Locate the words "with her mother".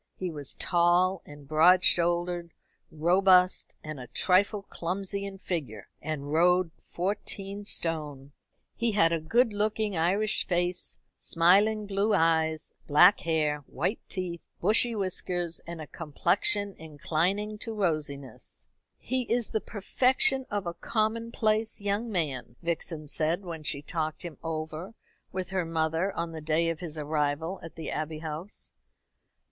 25.31-26.11